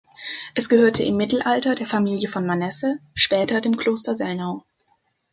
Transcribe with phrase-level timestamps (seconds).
[0.55, 4.63] Es gehörte im Mittelalter der Familie von Manesse, später dem Kloster Selnau.